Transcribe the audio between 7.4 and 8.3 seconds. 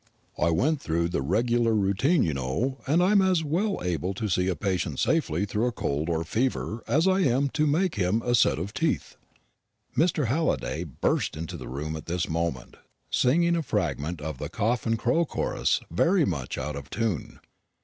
to make him